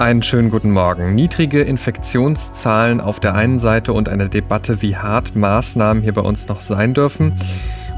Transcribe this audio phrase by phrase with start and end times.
[0.00, 1.14] Einen schönen guten Morgen.
[1.14, 6.48] Niedrige Infektionszahlen auf der einen Seite und eine Debatte, wie hart Maßnahmen hier bei uns
[6.48, 7.34] noch sein dürfen.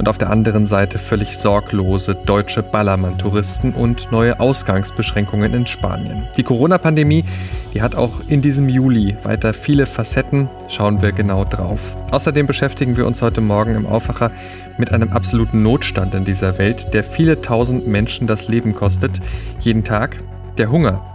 [0.01, 6.27] Und auf der anderen Seite völlig sorglose deutsche Ballermann-Touristen und neue Ausgangsbeschränkungen in Spanien.
[6.37, 7.25] Die Corona-Pandemie,
[7.73, 10.51] die hat auch in diesem Juli weiter viele Facetten.
[10.67, 11.97] Schauen wir genau drauf.
[12.11, 14.33] Außerdem beschäftigen wir uns heute Morgen im Aufwacher
[14.77, 19.21] mit einem absoluten Notstand in dieser Welt, der viele tausend Menschen das Leben kostet.
[19.61, 20.17] Jeden Tag
[20.59, 21.12] der Hunger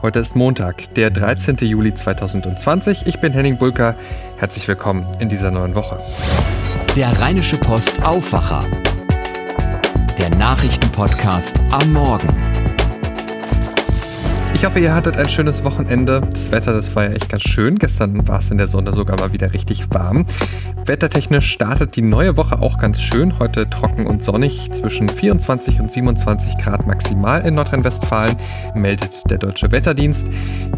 [0.00, 1.56] Heute ist Montag, der 13.
[1.56, 3.08] Juli 2020.
[3.08, 3.96] Ich bin Henning Bulka.
[4.36, 5.98] Herzlich willkommen in dieser neuen Woche.
[6.94, 8.64] Der Rheinische Post Aufwacher.
[10.16, 12.47] Der Nachrichtenpodcast am Morgen.
[14.58, 16.20] Ich hoffe, ihr hattet ein schönes Wochenende.
[16.20, 17.78] Das Wetter, das war ja echt ganz schön.
[17.78, 20.26] Gestern war es in der Sonne sogar mal wieder richtig warm.
[20.84, 23.38] Wettertechnisch startet die neue Woche auch ganz schön.
[23.38, 28.34] Heute trocken und sonnig, zwischen 24 und 27 Grad maximal in Nordrhein-Westfalen,
[28.74, 30.26] meldet der Deutsche Wetterdienst.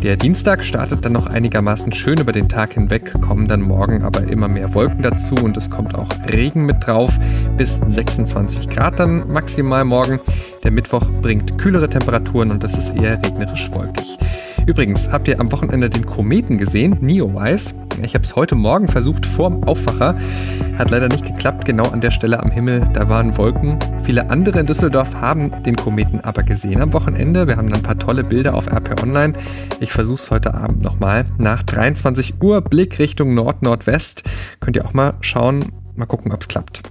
[0.03, 4.25] Der Dienstag startet dann noch einigermaßen schön über den Tag hinweg, kommen dann morgen aber
[4.25, 7.19] immer mehr Wolken dazu und es kommt auch Regen mit drauf,
[7.57, 10.21] bis 26 Grad dann maximal morgen.
[10.63, 14.19] Der Mittwoch bringt kühlere Temperaturen und es ist eher regnerisch wolkig.
[14.67, 17.75] Übrigens, habt ihr am Wochenende den Kometen gesehen, Neowise?
[18.05, 20.19] Ich habe es heute Morgen versucht vorm Aufwacher.
[20.79, 23.79] Hat leider nicht geklappt, genau an der Stelle am Himmel, da waren Wolken.
[24.05, 27.47] Viele andere in Düsseldorf haben den Kometen aber gesehen am Wochenende.
[27.47, 29.33] Wir haben ein paar tolle Bilder auf RP Online.
[29.81, 31.25] Ich versuche es heute Abend nochmal.
[31.39, 34.25] Nach 23 Uhr Blick Richtung Nord-Nordwest.
[34.61, 36.83] Könnt ihr auch mal schauen, mal gucken, ob es klappt.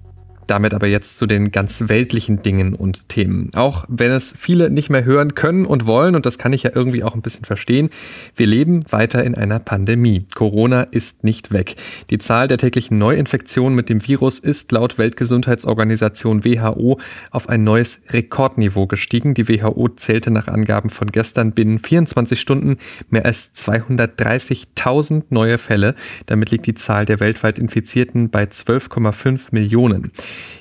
[0.50, 3.52] Damit aber jetzt zu den ganz weltlichen Dingen und Themen.
[3.54, 6.72] Auch wenn es viele nicht mehr hören können und wollen, und das kann ich ja
[6.74, 7.92] irgendwie auch ein bisschen verstehen,
[8.36, 10.26] wir leben weiter in einer Pandemie.
[10.34, 11.76] Corona ist nicht weg.
[12.10, 18.02] Die Zahl der täglichen Neuinfektionen mit dem Virus ist laut Weltgesundheitsorganisation WHO auf ein neues
[18.10, 19.36] Rekordniveau gestiegen.
[19.36, 22.78] Die WHO zählte nach Angaben von gestern binnen 24 Stunden
[23.12, 25.94] mehr als 230.000 neue Fälle.
[26.26, 30.12] Damit liegt die Zahl der weltweit Infizierten bei 12,5 Millionen.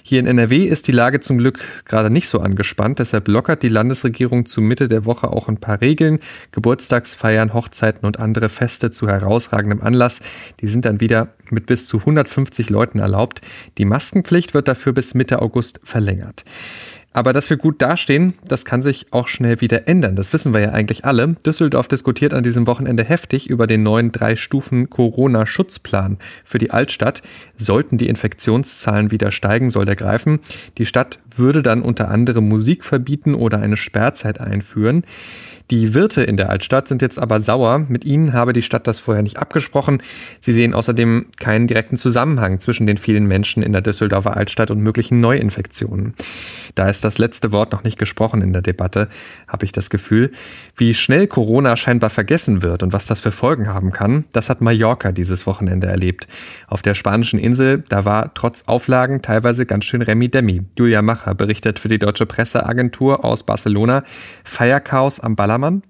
[0.03, 2.99] Hier in NRW ist die Lage zum Glück gerade nicht so angespannt.
[2.99, 6.19] Deshalb lockert die Landesregierung zu Mitte der Woche auch ein paar Regeln.
[6.53, 10.21] Geburtstagsfeiern, Hochzeiten und andere Feste zu herausragendem Anlass.
[10.61, 13.41] Die sind dann wieder mit bis zu 150 Leuten erlaubt.
[13.79, 16.45] Die Maskenpflicht wird dafür bis Mitte August verlängert.
[17.13, 20.15] Aber dass wir gut dastehen, das kann sich auch schnell wieder ändern.
[20.15, 21.37] Das wissen wir ja eigentlich alle.
[21.45, 27.23] Düsseldorf diskutiert an diesem Wochenende heftig über den neuen Drei-Stufen-Corona-Schutzplan für die Altstadt.
[27.57, 30.41] Sollten die Infektionszahlen wieder steigen, soll der greifen.
[30.77, 35.05] Die Stadt würde dann unter anderem Musik verbieten oder eine Sperrzeit einführen.
[35.71, 37.85] Die Wirte in der Altstadt sind jetzt aber sauer.
[37.89, 40.03] Mit ihnen habe die Stadt das vorher nicht abgesprochen.
[40.41, 44.81] Sie sehen außerdem keinen direkten Zusammenhang zwischen den vielen Menschen in der Düsseldorfer Altstadt und
[44.81, 46.15] möglichen Neuinfektionen.
[46.75, 49.09] Da ist das letzte Wort noch nicht gesprochen in der Debatte,
[49.47, 50.33] habe ich das Gefühl.
[50.75, 54.63] Wie schnell Corona scheinbar vergessen wird und was das für Folgen haben kann, das hat
[54.63, 56.29] Mallorca dieses Wochenende erlebt.
[56.67, 60.63] Auf der spanischen Insel, da war trotz Auflagen teilweise ganz schön Remi-Demi.
[60.79, 64.03] Julia Macher berichtet für die deutsche Presseagentur aus Barcelona.
[64.45, 65.83] Feierchaos am Ballermann Hermann?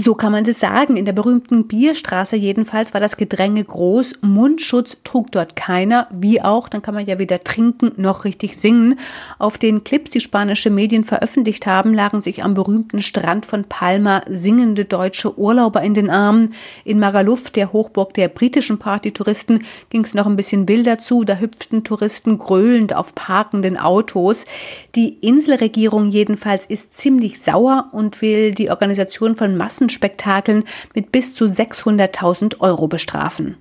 [0.00, 0.96] So kann man das sagen.
[0.96, 4.20] In der berühmten Bierstraße jedenfalls war das Gedränge groß.
[4.20, 6.06] Mundschutz trug dort keiner.
[6.12, 9.00] Wie auch, dann kann man ja weder trinken noch richtig singen.
[9.40, 14.22] Auf den Clips, die spanische Medien veröffentlicht haben, lagen sich am berühmten Strand von Palma
[14.30, 16.54] singende deutsche Urlauber in den Armen.
[16.84, 21.24] In Magaluf, der Hochburg der britischen Partytouristen, ging es noch ein bisschen wilder zu.
[21.24, 24.46] Da hüpften Touristen gröhlend auf parkenden Autos.
[24.94, 31.34] Die Inselregierung jedenfalls ist ziemlich sauer und will die Organisation von Massen Massenspektakeln mit bis
[31.34, 33.56] zu 600.000 Euro bestrafen.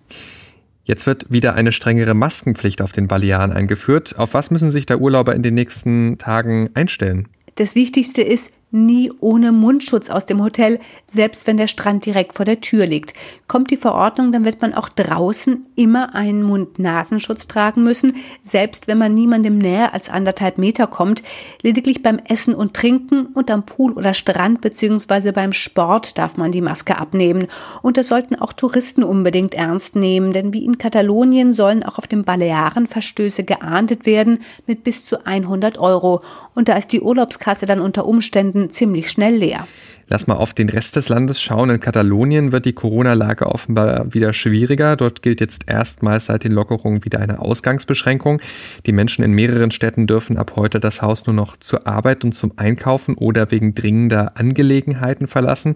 [0.84, 4.18] Jetzt wird wieder eine strengere Maskenpflicht auf den Balearen eingeführt.
[4.18, 7.28] Auf was müssen sich da Urlauber in den nächsten Tagen einstellen?
[7.56, 12.46] Das Wichtigste ist, nie ohne Mundschutz aus dem Hotel, selbst wenn der Strand direkt vor
[12.46, 13.14] der Tür liegt.
[13.48, 18.98] Kommt die Verordnung, dann wird man auch draußen immer einen Mund-Nasenschutz tragen müssen, selbst wenn
[18.98, 21.24] man niemandem näher als anderthalb Meter kommt.
[21.62, 25.32] Lediglich beim Essen und Trinken und am Pool oder Strand bzw.
[25.32, 27.48] beim Sport darf man die Maske abnehmen.
[27.82, 32.08] Und das sollten auch Touristen unbedingt ernst nehmen, denn wie in Katalonien sollen auch auf
[32.08, 36.22] den Balearen Verstöße geahndet werden mit bis zu 100 Euro.
[36.54, 39.68] Und da ist die Urlaubskasse dann unter Umständen Stunden ziemlich schnell leer.
[40.10, 41.70] Lass mal auf den Rest des Landes schauen.
[41.70, 44.96] In Katalonien wird die Corona-Lage offenbar wieder schwieriger.
[44.96, 48.42] Dort gilt jetzt erstmals seit den Lockerungen wieder eine Ausgangsbeschränkung.
[48.86, 52.32] Die Menschen in mehreren Städten dürfen ab heute das Haus nur noch zur Arbeit und
[52.34, 55.76] zum Einkaufen oder wegen dringender Angelegenheiten verlassen.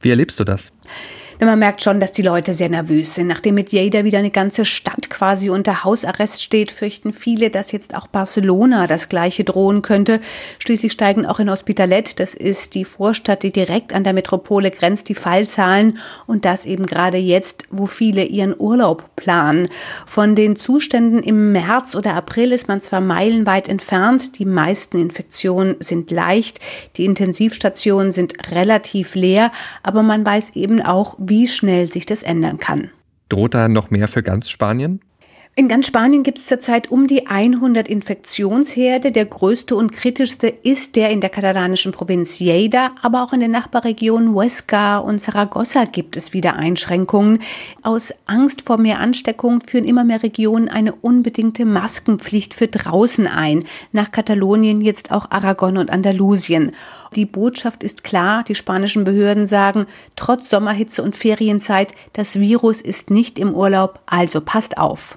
[0.00, 0.72] Wie erlebst du das?
[1.38, 3.26] Man merkt schon, dass die Leute sehr nervös sind.
[3.26, 7.94] Nachdem mit Jada wieder eine ganze Stadt quasi unter Hausarrest steht, fürchten viele, dass jetzt
[7.94, 10.20] auch Barcelona das gleiche drohen könnte.
[10.58, 15.10] Schließlich steigen auch in Hospitalet, das ist die Vorstadt, die direkt an der Metropole grenzt,
[15.10, 19.68] die Fallzahlen und das eben gerade jetzt, wo viele ihren Urlaub planen.
[20.06, 25.76] Von den Zuständen im März oder April ist man zwar meilenweit entfernt, die meisten Infektionen
[25.80, 26.60] sind leicht,
[26.96, 29.52] die Intensivstationen sind relativ leer,
[29.82, 32.90] aber man weiß eben auch, wie schnell sich das ändern kann.
[33.28, 35.00] Droht da noch mehr für ganz Spanien?
[35.58, 39.10] In ganz Spanien gibt es zurzeit um die 100 Infektionsherde.
[39.10, 43.52] Der größte und kritischste ist der in der katalanischen Provinz Lleida, aber auch in den
[43.52, 47.38] Nachbarregionen Huesca und Zaragoza gibt es wieder Einschränkungen.
[47.82, 53.64] Aus Angst vor mehr Ansteckung führen immer mehr Regionen eine unbedingte Maskenpflicht für draußen ein.
[53.92, 56.72] Nach Katalonien jetzt auch Aragon und Andalusien.
[57.14, 59.86] Die Botschaft ist klar, die spanischen Behörden sagen,
[60.16, 65.16] trotz Sommerhitze und Ferienzeit, das Virus ist nicht im Urlaub, also passt auf.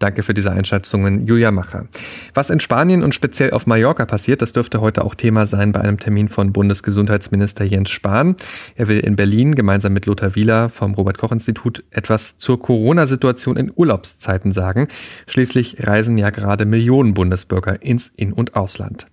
[0.00, 1.86] Danke für diese Einschätzungen, Julia Macher.
[2.32, 5.80] Was in Spanien und speziell auf Mallorca passiert, das dürfte heute auch Thema sein bei
[5.82, 8.34] einem Termin von Bundesgesundheitsminister Jens Spahn.
[8.76, 14.52] Er will in Berlin gemeinsam mit Lothar Wieler vom Robert-Koch-Institut etwas zur Corona-Situation in Urlaubszeiten
[14.52, 14.88] sagen.
[15.26, 19.06] Schließlich reisen ja gerade Millionen Bundesbürger ins In- und Ausland.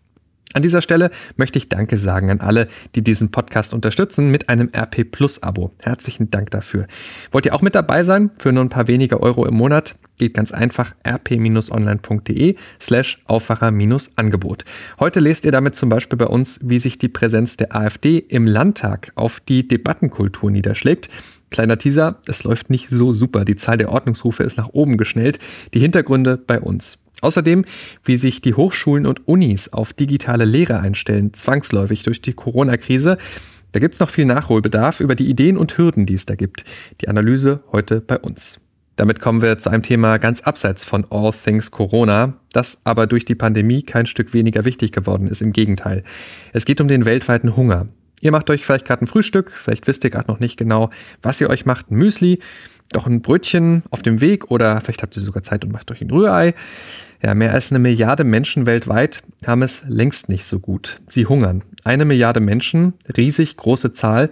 [0.58, 4.72] An dieser Stelle möchte ich Danke sagen an alle, die diesen Podcast unterstützen mit einem
[4.76, 5.70] RP Plus Abo.
[5.84, 6.88] Herzlichen Dank dafür.
[7.32, 8.32] Wollt ihr auch mit dabei sein?
[8.40, 9.94] Für nur ein paar wenige Euro im Monat?
[10.18, 14.66] Geht ganz einfach rp-online.de slash Aufwacher-Angebot.
[15.00, 18.48] Heute lest ihr damit zum Beispiel bei uns, wie sich die Präsenz der AfD im
[18.48, 21.08] Landtag auf die Debattenkultur niederschlägt.
[21.52, 23.46] Kleiner Teaser, es läuft nicht so super.
[23.46, 25.38] Die Zahl der Ordnungsrufe ist nach oben geschnellt.
[25.76, 26.98] Die Hintergründe bei uns.
[27.22, 27.66] Außerdem,
[28.04, 33.18] wie sich die Hochschulen und Unis auf digitale Lehre einstellen, zwangsläufig durch die Corona-Krise.
[33.72, 36.64] Da gibt es noch viel Nachholbedarf über die Ideen und Hürden, die es da gibt.
[37.02, 38.62] Die Analyse heute bei uns.
[38.98, 43.26] Damit kommen wir zu einem Thema ganz abseits von All Things Corona, das aber durch
[43.26, 45.42] die Pandemie kein Stück weniger wichtig geworden ist.
[45.42, 46.04] Im Gegenteil.
[46.52, 47.88] Es geht um den weltweiten Hunger.
[48.22, 50.90] Ihr macht euch vielleicht gerade ein Frühstück, vielleicht wisst ihr gerade noch nicht genau,
[51.22, 51.92] was ihr euch macht.
[51.92, 52.40] Ein Müsli,
[52.92, 56.02] doch ein Brötchen auf dem Weg oder vielleicht habt ihr sogar Zeit und macht euch
[56.02, 56.56] ein Rührei.
[57.24, 61.02] Ja, mehr als eine Milliarde Menschen weltweit haben es längst nicht so gut.
[61.08, 61.64] Sie hungern.
[61.88, 64.30] Eine Milliarde Menschen, riesig große Zahl,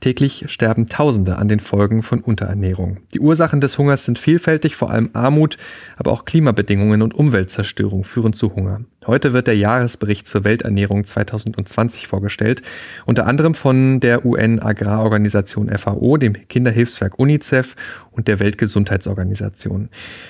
[0.00, 2.98] Täglich sterben Tausende an den Folgen von Unterernährung.
[3.14, 5.56] Die Ursachen des Hungers sind vielfältig, vor allem Armut,
[5.96, 8.82] aber auch Klimabedingungen und Umweltzerstörung führen zu Hunger.
[9.08, 12.62] Heute wird der Jahresbericht zur Welternährung 2020 vorgestellt,
[13.06, 17.74] unter anderem von der UN-Agrarorganisation FAO, dem Kinderhilfswerk UNICEF
[18.12, 19.88] und der Weltgesundheitsorganisation.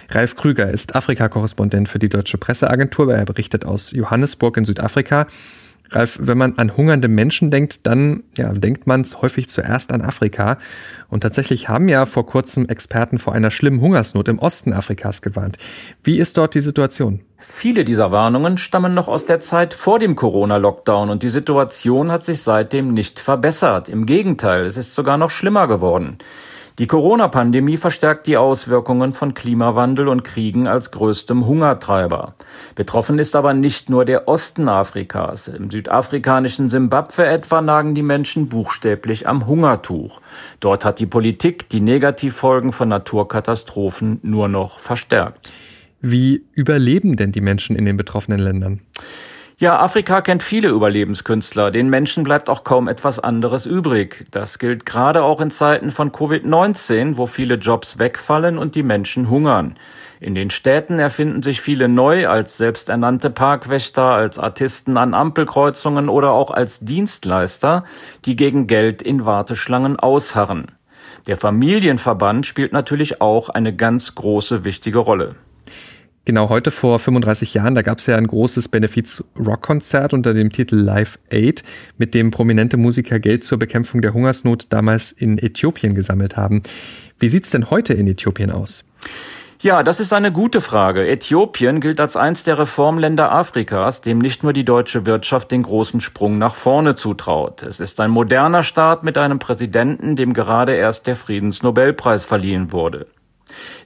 [0.08, 5.26] Ralf Krüger ist Afrika-Korrespondent für die Deutsche Presseagentur, er berichtet aus Johannesburg in Südafrika.
[5.90, 10.02] Ralf, wenn man an hungernde Menschen denkt, dann ja, denkt man es häufig zuerst an
[10.02, 10.58] Afrika.
[11.08, 15.56] Und tatsächlich haben ja vor kurzem Experten vor einer schlimmen Hungersnot im Osten Afrikas gewarnt.
[16.04, 17.20] Wie ist dort die Situation?
[17.38, 22.24] Viele dieser Warnungen stammen noch aus der Zeit vor dem Corona-Lockdown und die Situation hat
[22.24, 23.88] sich seitdem nicht verbessert.
[23.88, 26.18] Im Gegenteil, es ist sogar noch schlimmer geworden.
[26.78, 32.34] Die Corona-Pandemie verstärkt die Auswirkungen von Klimawandel und Kriegen als größtem Hungertreiber.
[32.76, 35.48] Betroffen ist aber nicht nur der Osten Afrikas.
[35.48, 40.20] Im südafrikanischen Simbabwe etwa nagen die Menschen buchstäblich am Hungertuch.
[40.60, 45.50] Dort hat die Politik die Negativfolgen von Naturkatastrophen nur noch verstärkt.
[46.00, 48.82] Wie überleben denn die Menschen in den betroffenen Ländern?
[49.60, 51.72] Ja, Afrika kennt viele Überlebenskünstler.
[51.72, 54.24] Den Menschen bleibt auch kaum etwas anderes übrig.
[54.30, 59.28] Das gilt gerade auch in Zeiten von Covid-19, wo viele Jobs wegfallen und die Menschen
[59.28, 59.76] hungern.
[60.20, 66.30] In den Städten erfinden sich viele neu als selbsternannte Parkwächter, als Artisten an Ampelkreuzungen oder
[66.30, 67.82] auch als Dienstleister,
[68.26, 70.70] die gegen Geld in Warteschlangen ausharren.
[71.26, 75.34] Der Familienverband spielt natürlich auch eine ganz große wichtige Rolle.
[76.28, 80.76] Genau, heute vor 35 Jahren, da gab es ja ein großes Benefiz-Rock-Konzert unter dem Titel
[80.76, 81.64] Live Aid,
[81.96, 86.64] mit dem prominente Musiker Geld zur Bekämpfung der Hungersnot damals in Äthiopien gesammelt haben.
[87.18, 88.84] Wie sieht's denn heute in Äthiopien aus?
[89.60, 91.08] Ja, das ist eine gute Frage.
[91.08, 96.02] Äthiopien gilt als eins der Reformländer Afrikas, dem nicht nur die deutsche Wirtschaft den großen
[96.02, 97.62] Sprung nach vorne zutraut.
[97.62, 103.06] Es ist ein moderner Staat mit einem Präsidenten, dem gerade erst der Friedensnobelpreis verliehen wurde.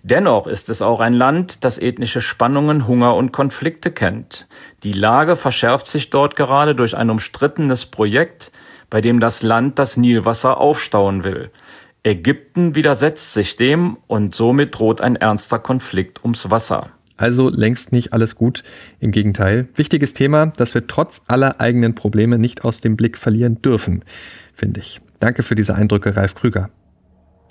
[0.02, 4.46] Dennoch ist es auch ein Land, das ethnische Spannungen, Hunger und Konflikte kennt.
[4.82, 8.52] Die Lage verschärft sich dort gerade durch ein umstrittenes Projekt,
[8.90, 11.50] bei dem das Land das Nilwasser aufstauen will.
[12.04, 16.90] Ägypten widersetzt sich dem und somit droht ein ernster Konflikt ums Wasser.
[17.16, 18.64] Also längst nicht alles gut.
[18.98, 19.68] Im Gegenteil.
[19.76, 24.04] Wichtiges Thema, das wir trotz aller eigenen Probleme nicht aus dem Blick verlieren dürfen,
[24.52, 25.00] finde ich.
[25.20, 26.70] Danke für diese Eindrücke, Ralf Krüger.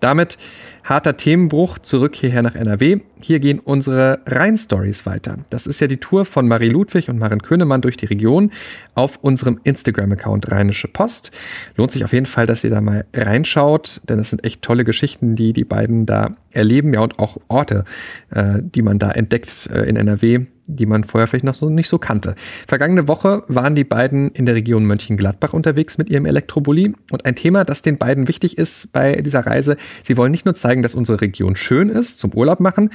[0.02, 0.38] Damit
[0.84, 3.02] harter Themenbruch zurück hierher nach NRW.
[3.22, 5.38] Hier gehen unsere Rhein-Stories weiter.
[5.52, 8.52] Das ist ja die Tour von Marie Ludwig und Maren Könemann durch die Region
[8.96, 11.32] auf unserem Instagram-Account Rheinische Post.
[11.76, 14.84] Lohnt sich auf jeden Fall, dass ihr da mal reinschaut, denn es sind echt tolle
[14.84, 17.86] Geschichten, die die beiden da erleben, ja, und auch Orte,
[18.32, 21.88] äh, die man da entdeckt äh, in NRW die man vorher vielleicht noch so nicht
[21.88, 22.36] so kannte.
[22.68, 27.36] Vergangene Woche waren die beiden in der Region Mönchengladbach unterwegs mit ihrem Elektrobully und ein
[27.36, 29.78] Thema, das den beiden wichtig ist bei dieser Reise.
[30.04, 32.90] Sie wollen nicht nur zeigen, dass unsere Region schön ist zum Urlaub machen,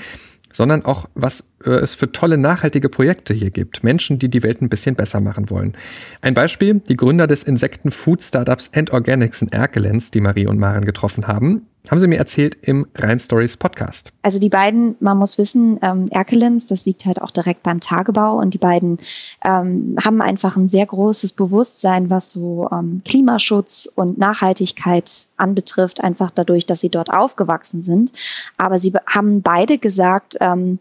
[0.56, 3.84] sondern auch, was äh, es für tolle nachhaltige Projekte hier gibt.
[3.84, 5.76] Menschen, die die Welt ein bisschen besser machen wollen.
[6.22, 11.26] Ein Beispiel, die Gründer des Insekten-Food-Startups End Organics in Erkelenz, die Marie und Maren getroffen
[11.26, 14.12] haben, haben sie mir erzählt im Rhein Stories Podcast.
[14.22, 18.38] Also die beiden, man muss wissen, ähm, Erkelenz, das liegt halt auch direkt beim Tagebau
[18.38, 18.98] und die beiden
[19.44, 26.30] ähm, haben einfach ein sehr großes Bewusstsein, was so ähm, Klimaschutz und Nachhaltigkeit anbetrifft, einfach
[26.30, 28.12] dadurch, dass sie dort aufgewachsen sind.
[28.56, 30.78] Aber sie haben beide gesagt, ähm,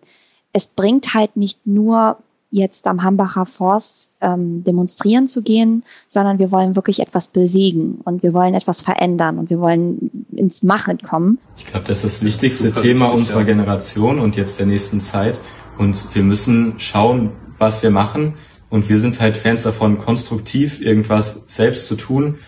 [0.53, 2.17] es bringt halt nicht nur
[2.55, 8.23] jetzt am Hambacher Forst ähm, demonstrieren zu gehen, sondern wir wollen wirklich etwas bewegen und
[8.23, 11.37] wir wollen etwas verändern und wir wollen ins Machen kommen.
[11.57, 13.45] Ich glaube, das ist das wichtigste Super Thema unserer ja.
[13.45, 15.39] Generation und jetzt der nächsten Zeit.
[15.77, 18.35] Und wir müssen schauen, was wir machen.
[18.69, 22.39] Und wir sind halt Fans davon, konstruktiv irgendwas selbst zu tun.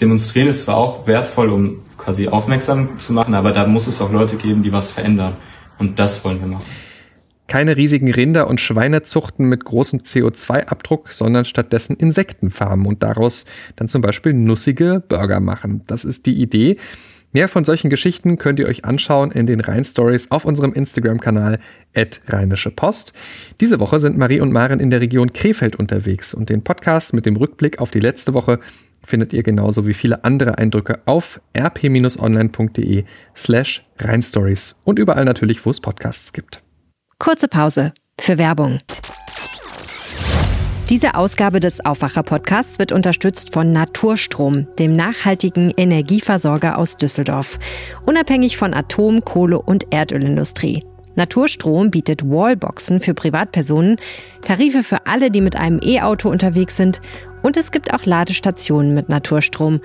[0.00, 4.10] Demonstrieren ist zwar auch wertvoll, um quasi aufmerksam zu machen, aber da muss es auch
[4.10, 5.34] Leute geben, die was verändern.
[5.78, 6.64] Und das wollen wir machen
[7.46, 13.44] keine riesigen Rinder- und Schweinezuchten mit großem CO2-Abdruck, sondern stattdessen Insektenfarmen und daraus
[13.76, 15.82] dann zum Beispiel nussige Burger machen.
[15.86, 16.78] Das ist die Idee.
[17.32, 21.58] Mehr von solchen Geschichten könnt ihr euch anschauen in den Rhein-Stories auf unserem Instagram-Kanal
[22.28, 23.12] Rheinische Post.
[23.60, 27.26] Diese Woche sind Marie und Maren in der Region Krefeld unterwegs und den Podcast mit
[27.26, 28.60] dem Rückblick auf die letzte Woche
[29.04, 33.04] findet ihr genauso wie viele andere Eindrücke auf rp-online.de
[33.36, 36.63] slash Rheinstories und überall natürlich, wo es Podcasts gibt.
[37.24, 38.80] Kurze Pause für Werbung.
[40.90, 47.58] Diese Ausgabe des Aufwacher-Podcasts wird unterstützt von Naturstrom, dem nachhaltigen Energieversorger aus Düsseldorf.
[48.04, 50.84] Unabhängig von Atom-, Kohle- und Erdölindustrie.
[51.14, 53.96] Naturstrom bietet Wallboxen für Privatpersonen,
[54.42, 57.00] Tarife für alle, die mit einem E-Auto unterwegs sind
[57.44, 59.80] und es gibt auch Ladestationen mit Naturstrom.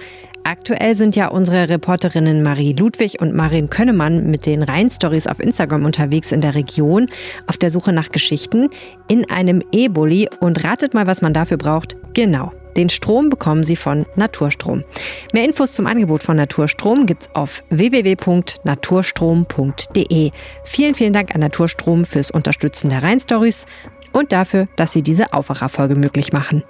[0.50, 5.86] Aktuell sind ja unsere Reporterinnen Marie Ludwig und Marin Könnemann mit den Rhein-Stories auf Instagram
[5.86, 7.06] unterwegs in der Region
[7.46, 8.72] auf der Suche nach Geschichten
[9.08, 11.98] in einem E-Bully und ratet mal, was man dafür braucht.
[12.16, 12.52] Genau.
[12.76, 14.84] Den Strom bekommen Sie von Naturstrom.
[15.34, 20.32] Mehr Infos zum Angebot von Naturstrom gibt's auf www.naturstrom.de.
[20.64, 23.68] Vielen, vielen Dank an Naturstrom fürs Unterstützen der Rhein-Stories
[24.14, 26.64] und dafür, dass Sie diese Aufwacherfolge möglich machen.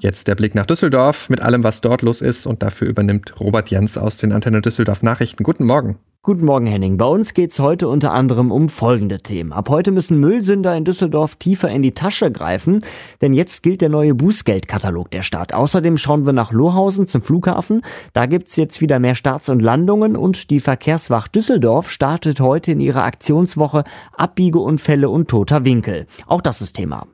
[0.00, 2.46] Jetzt der Blick nach Düsseldorf mit allem, was dort los ist.
[2.46, 5.44] Und dafür übernimmt Robert Jens aus den Antenne Düsseldorf Nachrichten.
[5.44, 5.98] Guten Morgen.
[6.22, 6.96] Guten Morgen, Henning.
[6.96, 9.52] Bei uns geht's heute unter anderem um folgende Themen.
[9.52, 12.80] Ab heute müssen Müllsünder in Düsseldorf tiefer in die Tasche greifen,
[13.22, 15.54] denn jetzt gilt der neue Bußgeldkatalog der Stadt.
[15.54, 17.82] Außerdem schauen wir nach Lohausen zum Flughafen.
[18.12, 22.80] Da gibt's jetzt wieder mehr Starts und Landungen und die Verkehrswacht Düsseldorf startet heute in
[22.80, 26.06] ihrer Aktionswoche Abbiegeunfälle und toter Winkel.
[26.26, 27.06] Auch das ist Thema.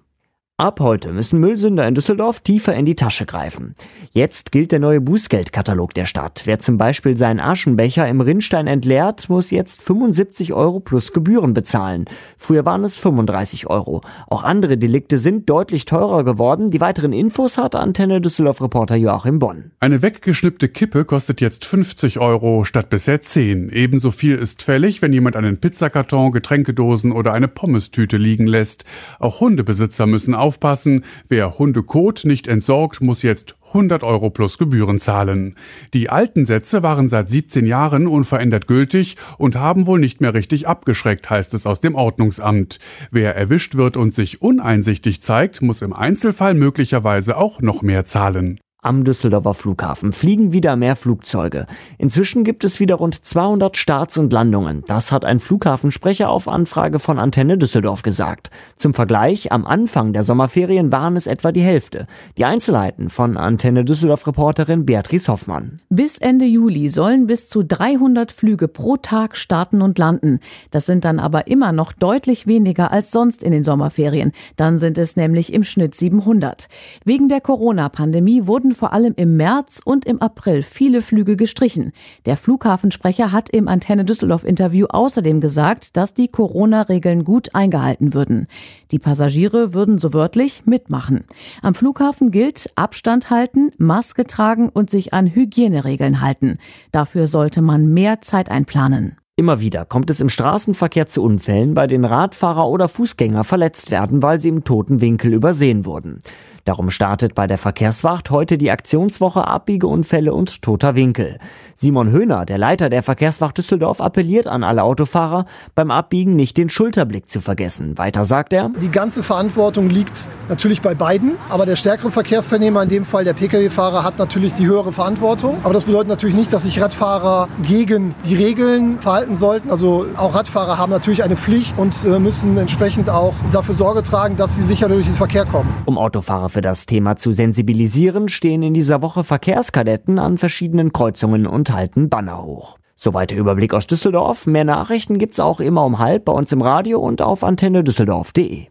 [0.58, 3.74] Ab heute müssen Müllsünder in Düsseldorf tiefer in die Tasche greifen.
[4.12, 6.44] Jetzt gilt der neue Bußgeldkatalog der Stadt.
[6.46, 12.06] Wer zum Beispiel seinen Aschenbecher im Rinnstein entleert, muss jetzt 75 Euro plus Gebühren bezahlen.
[12.38, 14.00] Früher waren es 35 Euro.
[14.28, 16.70] Auch andere Delikte sind deutlich teurer geworden.
[16.70, 19.72] Die weiteren Infos hat Antenne Düsseldorf Reporter Joachim Bonn.
[19.80, 23.68] Eine weggeschnippte Kippe kostet jetzt 50 Euro statt bisher 10.
[23.68, 28.86] Ebenso viel ist fällig, wenn jemand einen Pizzakarton, Getränkedosen oder eine Pommestüte liegen lässt.
[29.18, 35.56] Auch Hundebesitzer müssen aufpassen, wer Hundekot nicht entsorgt, muss jetzt 100 Euro plus Gebühren zahlen.
[35.92, 40.68] Die alten Sätze waren seit 17 Jahren unverändert gültig und haben wohl nicht mehr richtig
[40.68, 42.78] abgeschreckt, heißt es aus dem Ordnungsamt.
[43.10, 48.60] Wer erwischt wird und sich uneinsichtig zeigt, muss im Einzelfall möglicherweise auch noch mehr zahlen.
[48.86, 51.66] Am Düsseldorfer Flughafen fliegen wieder mehr Flugzeuge.
[51.98, 54.84] Inzwischen gibt es wieder rund 200 Starts und Landungen.
[54.86, 58.50] Das hat ein Flughafensprecher auf Anfrage von Antenne Düsseldorf gesagt.
[58.76, 62.06] Zum Vergleich, am Anfang der Sommerferien waren es etwa die Hälfte.
[62.38, 65.80] Die Einzelheiten von Antenne Düsseldorf Reporterin Beatrice Hoffmann.
[65.88, 70.38] Bis Ende Juli sollen bis zu 300 Flüge pro Tag starten und landen.
[70.70, 74.30] Das sind dann aber immer noch deutlich weniger als sonst in den Sommerferien.
[74.54, 76.68] Dann sind es nämlich im Schnitt 700.
[77.04, 81.92] Wegen der Corona-Pandemie wurden vor allem im März und im April viele Flüge gestrichen.
[82.26, 88.46] Der Flughafensprecher hat im Antenne Düsseldorf Interview außerdem gesagt, dass die Corona-Regeln gut eingehalten würden.
[88.92, 91.24] Die Passagiere würden so wörtlich mitmachen.
[91.62, 96.58] Am Flughafen gilt Abstand halten, Maske tragen und sich an Hygieneregeln halten.
[96.92, 99.16] Dafür sollte man mehr Zeit einplanen.
[99.38, 104.22] Immer wieder kommt es im Straßenverkehr zu Unfällen, bei denen Radfahrer oder Fußgänger verletzt werden,
[104.22, 106.22] weil sie im toten Winkel übersehen wurden.
[106.64, 111.38] Darum startet bei der Verkehrswacht heute die Aktionswoche Abbiegeunfälle und toter Winkel.
[111.74, 115.44] Simon Höhner, der Leiter der Verkehrswacht Düsseldorf, appelliert an alle Autofahrer,
[115.76, 117.98] beim Abbiegen nicht den Schulterblick zu vergessen.
[117.98, 122.88] Weiter sagt er, die ganze Verantwortung liegt natürlich bei beiden, aber der stärkere Verkehrsteilnehmer, in
[122.88, 125.58] dem Fall der Pkw-Fahrer, hat natürlich die höhere Verantwortung.
[125.62, 128.98] Aber das bedeutet natürlich nicht, dass sich Radfahrer gegen die Regeln
[129.34, 129.70] sollten.
[129.70, 134.36] Also auch Radfahrer haben natürlich eine Pflicht und äh, müssen entsprechend auch dafür Sorge tragen,
[134.36, 135.74] dass sie sicher durch den Verkehr kommen.
[135.86, 141.46] Um Autofahrer für das Thema zu sensibilisieren, stehen in dieser Woche Verkehrskadetten an verschiedenen Kreuzungen
[141.46, 142.78] und halten Banner hoch.
[142.94, 144.46] Soweit der Überblick aus Düsseldorf.
[144.46, 148.66] Mehr Nachrichten gibt's auch immer um halb bei uns im Radio und auf antennedüsseldorf.de.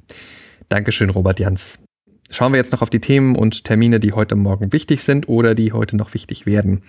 [0.70, 1.80] Dankeschön, Robert Jans.
[2.32, 5.54] Schauen wir jetzt noch auf die Themen und Termine, die heute Morgen wichtig sind oder
[5.54, 6.82] die heute noch wichtig werden.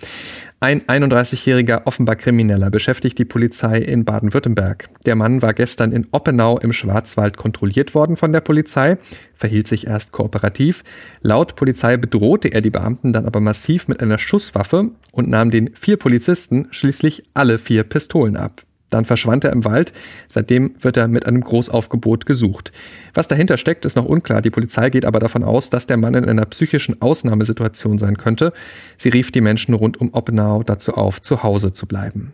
[0.59, 4.89] Ein 31-jähriger offenbar Krimineller beschäftigt die Polizei in Baden-Württemberg.
[5.05, 8.97] Der Mann war gestern in Oppenau im Schwarzwald kontrolliert worden von der Polizei,
[9.35, 10.83] verhielt sich erst kooperativ.
[11.21, 15.69] Laut Polizei bedrohte er die Beamten dann aber massiv mit einer Schusswaffe und nahm den
[15.75, 18.63] vier Polizisten schließlich alle vier Pistolen ab.
[18.89, 19.91] Dann verschwand er im Wald.
[20.27, 22.71] Seitdem wird er mit einem Großaufgebot gesucht.
[23.13, 24.41] Was dahinter steckt, ist noch unklar.
[24.41, 28.53] Die Polizei geht aber davon aus, dass der Mann in einer psychischen Ausnahmesituation sein könnte.
[28.97, 32.33] Sie rief die Menschen rund um Oppenau dazu auf, zu Hause zu bleiben.